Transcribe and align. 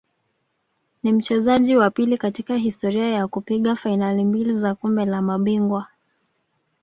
Ni 1.03 1.11
mchezaji 1.13 1.75
wa 1.77 1.89
pili 1.91 2.17
katika 2.17 2.55
historia 2.55 3.09
ya 3.09 3.27
kupiga 3.27 3.75
fainali 3.75 4.23
mbili 4.25 4.53
za 4.53 4.75
Kombe 4.75 5.05
la 5.05 5.21
Mabingwa 5.21 5.87